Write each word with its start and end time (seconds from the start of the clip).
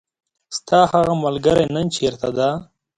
ستاهغه 0.57 1.13
ملګری 1.23 1.65
نن 1.73 1.85
چیرته 1.95 2.29
ده. 2.37 2.49